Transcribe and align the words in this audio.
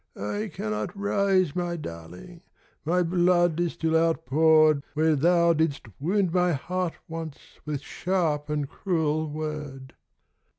"I 0.19 0.49
cannot 0.51 0.97
rise, 0.97 1.55
my 1.55 1.75
darling, 1.77 2.41
My 2.85 3.03
blood 3.03 3.59
is 3.59 3.73
still 3.73 3.95
outpoured 3.95 4.81
Where 4.95 5.15
thou 5.15 5.53
didst 5.53 5.85
wound 5.99 6.33
my 6.33 6.53
heart 6.53 6.95
once 7.07 7.37
With 7.65 7.81
sharp 7.81 8.49
and 8.49 8.67
cruel 8.67 9.29
word." 9.29 9.93